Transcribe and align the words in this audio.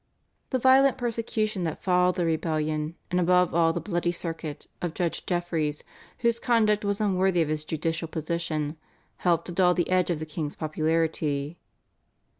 The 0.49 0.57
violent 0.57 0.97
persecution 0.97 1.63
that 1.65 1.83
followed 1.83 2.15
the 2.15 2.25
rebellion, 2.25 2.95
and 3.11 3.19
above 3.19 3.53
all 3.53 3.71
the 3.71 3.79
"bloody 3.79 4.11
circuit" 4.11 4.65
of 4.81 4.95
Judge 4.95 5.27
Jeffreys, 5.27 5.83
whose 6.21 6.39
conduct 6.39 6.83
was 6.83 6.99
unworthy 6.99 7.43
of 7.43 7.49
his 7.49 7.63
judicial 7.63 8.07
position, 8.07 8.77
helped 9.17 9.45
to 9.45 9.51
dull 9.51 9.75
the 9.75 9.91
edge 9.91 10.09
of 10.09 10.17
the 10.17 10.25
king's 10.25 10.55
popularity. 10.55 11.59